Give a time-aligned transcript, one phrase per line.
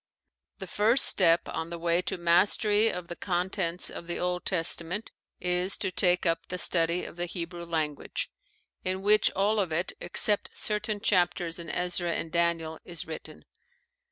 [0.57, 5.11] The first step on the way to mastery of the contents of the Old Testament
[5.39, 8.31] is to take up the study of the Hebrew language,
[8.83, 13.45] in which all of it, except certain chapters in Ezra and Daniel, is written.